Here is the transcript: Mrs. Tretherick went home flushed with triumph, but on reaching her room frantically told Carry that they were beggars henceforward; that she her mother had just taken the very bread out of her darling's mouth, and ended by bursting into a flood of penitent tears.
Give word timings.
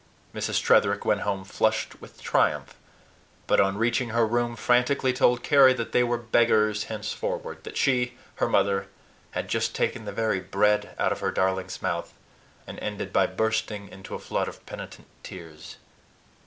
Mrs. 0.33 0.59
Tretherick 0.63 1.05
went 1.05 1.21
home 1.21 1.43
flushed 1.43 2.01
with 2.01 2.19
triumph, 2.23 2.73
but 3.45 3.59
on 3.59 3.77
reaching 3.77 4.09
her 4.09 4.25
room 4.25 4.55
frantically 4.55 5.13
told 5.13 5.43
Carry 5.43 5.73
that 5.73 5.91
they 5.91 6.03
were 6.03 6.17
beggars 6.17 6.85
henceforward; 6.85 7.63
that 7.65 7.77
she 7.77 8.17
her 8.37 8.49
mother 8.49 8.87
had 9.37 9.47
just 9.47 9.75
taken 9.75 10.05
the 10.05 10.11
very 10.11 10.39
bread 10.39 10.95
out 10.97 11.11
of 11.11 11.19
her 11.19 11.29
darling's 11.29 11.83
mouth, 11.83 12.15
and 12.65 12.79
ended 12.79 13.13
by 13.13 13.27
bursting 13.27 13.89
into 13.89 14.15
a 14.15 14.19
flood 14.19 14.47
of 14.47 14.65
penitent 14.65 15.05
tears. 15.21 15.77